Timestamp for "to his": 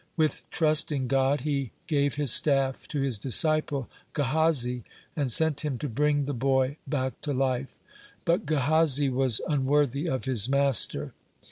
2.87-3.19